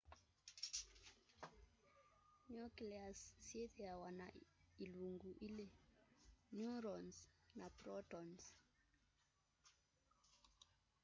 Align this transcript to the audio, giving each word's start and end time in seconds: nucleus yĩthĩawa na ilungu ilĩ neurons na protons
nucleus 2.53 3.19
yĩthĩawa 3.47 4.09
na 4.19 4.27
ilungu 4.83 5.29
ilĩ 5.47 5.67
neurons 6.57 7.17
na 7.59 7.67
protons 7.77 8.43